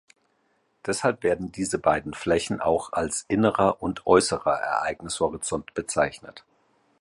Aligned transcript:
Deshalb 0.83 1.21
werden 1.21 1.51
diese 1.51 1.77
beiden 1.77 2.15
Flächen 2.15 2.59
auch 2.59 2.91
als 2.91 3.23
innerer 3.27 3.83
und 3.83 4.07
äußerer 4.07 4.51
Ereignishorizont 4.59 5.75
bezeichnet. 5.75 6.43